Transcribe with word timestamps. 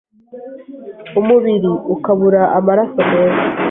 umubiri 1.19 1.71
ukabura 1.95 2.41
amaraso 2.57 2.99
meza. 3.09 3.43